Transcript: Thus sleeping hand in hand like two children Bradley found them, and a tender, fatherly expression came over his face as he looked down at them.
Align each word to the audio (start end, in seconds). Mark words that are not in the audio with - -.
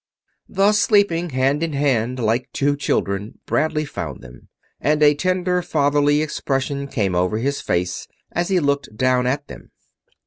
Thus 0.49 0.79
sleeping 0.79 1.29
hand 1.29 1.61
in 1.61 1.73
hand 1.73 2.17
like 2.17 2.49
two 2.53 2.75
children 2.75 3.37
Bradley 3.45 3.85
found 3.85 4.23
them, 4.23 4.47
and 4.79 5.03
a 5.03 5.13
tender, 5.13 5.61
fatherly 5.61 6.23
expression 6.23 6.87
came 6.87 7.13
over 7.13 7.37
his 7.37 7.61
face 7.61 8.07
as 8.31 8.47
he 8.47 8.59
looked 8.59 8.97
down 8.97 9.27
at 9.27 9.45
them. 9.47 9.69